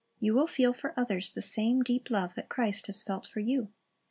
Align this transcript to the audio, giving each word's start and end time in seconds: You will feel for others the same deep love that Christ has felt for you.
You 0.19 0.33
will 0.33 0.47
feel 0.47 0.73
for 0.73 0.99
others 0.99 1.31
the 1.31 1.43
same 1.43 1.83
deep 1.83 2.09
love 2.09 2.33
that 2.33 2.49
Christ 2.49 2.87
has 2.87 3.03
felt 3.03 3.27
for 3.27 3.39
you. 3.39 3.71